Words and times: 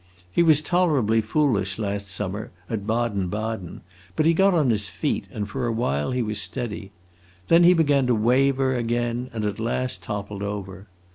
He 0.31 0.41
was 0.41 0.61
tolerably 0.61 1.21
foolish 1.21 1.77
last 1.77 2.07
summer 2.09 2.49
at 2.67 2.87
Baden 2.87 3.27
Baden, 3.29 3.81
but 4.15 4.25
he 4.25 4.33
got 4.33 4.51
on 4.51 4.71
his 4.71 4.89
feet, 4.89 5.25
and 5.31 5.47
for 5.47 5.67
a 5.67 5.71
while 5.71 6.09
he 6.09 6.23
was 6.23 6.41
steady. 6.41 6.91
Then 7.49 7.63
he 7.63 7.75
began 7.75 8.07
to 8.07 8.15
waver 8.15 8.73
again, 8.73 9.29
and 9.31 9.45
at 9.45 9.59
last 9.59 10.01
toppled 10.01 10.41
over. 10.41 10.87